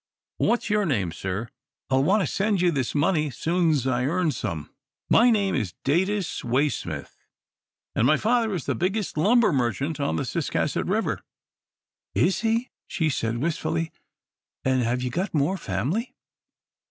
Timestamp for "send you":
2.25-2.71